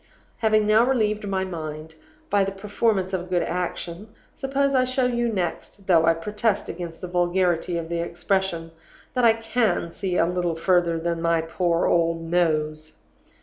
"Having 0.37 0.65
now 0.65 0.83
relieved 0.83 1.27
my 1.27 1.45
mind 1.45 1.93
by 2.31 2.43
the 2.43 2.51
performance 2.51 3.13
of 3.13 3.21
a 3.21 3.25
good 3.25 3.43
action, 3.43 4.07
suppose 4.33 4.73
I 4.73 4.83
show 4.83 5.05
you 5.05 5.31
next 5.31 5.85
(though 5.85 6.07
I 6.07 6.15
protest 6.15 6.67
against 6.69 7.01
the 7.01 7.07
vulgarity 7.07 7.77
of 7.77 7.87
the 7.87 7.99
expression) 7.99 8.71
that 9.13 9.25
I 9.25 9.33
can 9.33 9.91
see 9.91 10.17
a 10.17 10.25
little 10.25 10.55
further 10.55 10.97
than 10.97 11.21
my 11.21 11.41
poor 11.41 11.85
old 11.85 12.23
nose? 12.23 12.97